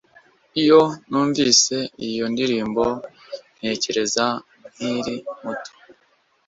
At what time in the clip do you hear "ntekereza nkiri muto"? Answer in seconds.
3.57-5.71